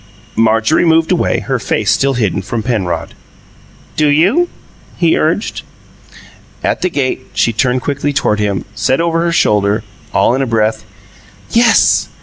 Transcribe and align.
Marjorie 0.35 0.83
moved 0.83 1.11
away, 1.11 1.41
her 1.41 1.59
face 1.59 1.91
still 1.91 2.15
hidden 2.15 2.41
from 2.41 2.63
Penrod. 2.63 3.13
"Do 3.95 4.07
you?" 4.07 4.49
he 4.97 5.15
urged. 5.15 5.61
At 6.63 6.81
the 6.81 6.89
gate, 6.89 7.27
she 7.35 7.53
turned 7.53 7.83
quickly 7.83 8.11
toward 8.11 8.39
him, 8.39 8.65
and 8.65 8.65
said 8.73 8.99
over 8.99 9.19
her 9.21 9.31
shoulder, 9.31 9.83
all 10.11 10.33
in 10.33 10.41
a 10.41 10.47
breath: 10.47 10.85
"Yes! 11.51 12.09